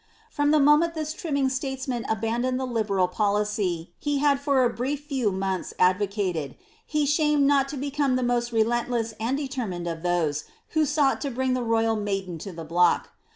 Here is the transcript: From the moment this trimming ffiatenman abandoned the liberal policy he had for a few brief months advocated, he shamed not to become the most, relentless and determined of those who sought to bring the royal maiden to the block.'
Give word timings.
From 0.31 0.49
the 0.49 0.59
moment 0.59 0.95
this 0.95 1.13
trimming 1.13 1.47
ffiatenman 1.47 2.05
abandoned 2.09 2.59
the 2.59 2.65
liberal 2.65 3.07
policy 3.07 3.93
he 3.99 4.17
had 4.17 4.39
for 4.39 4.65
a 4.65 4.69
few 4.75 4.75
brief 4.75 5.11
months 5.31 5.75
advocated, 5.77 6.55
he 6.87 7.05
shamed 7.05 7.45
not 7.45 7.67
to 7.69 7.77
become 7.77 8.15
the 8.15 8.23
most, 8.23 8.51
relentless 8.51 9.13
and 9.19 9.37
determined 9.37 9.85
of 9.87 10.01
those 10.01 10.45
who 10.69 10.85
sought 10.87 11.21
to 11.21 11.29
bring 11.29 11.53
the 11.53 11.61
royal 11.61 11.95
maiden 11.97 12.39
to 12.39 12.51
the 12.51 12.65
block.' 12.65 13.11